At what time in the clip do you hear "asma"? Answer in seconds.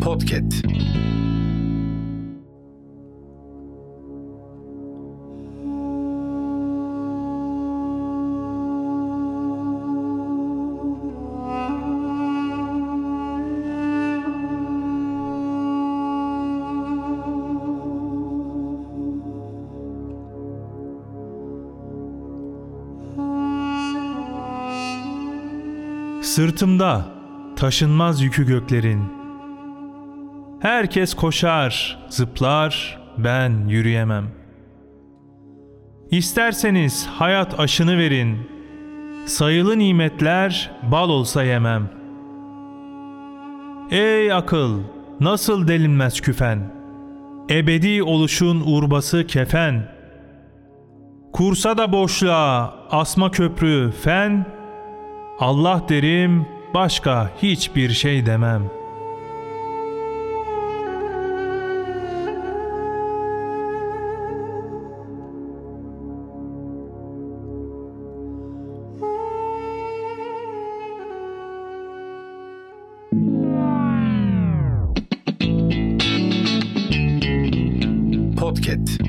52.90-53.30